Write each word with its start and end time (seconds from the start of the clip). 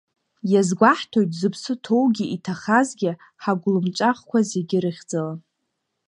Иазгәаҳҭоит 0.51 1.31
зыԥсы 1.39 1.73
ҭоугьы, 1.83 2.25
иҭахазгьы 2.35 3.11
ҳагәлымҵәахқәа 3.41 4.39
зегь 4.49 4.75
рыхьӡала. 4.83 5.35